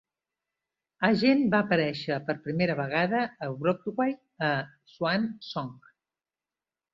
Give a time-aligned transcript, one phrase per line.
[1.07, 3.19] Hagen va aparèixer per primera vegada
[3.49, 4.17] a Broadway
[4.49, 4.51] a
[4.95, 5.79] "Swan Song".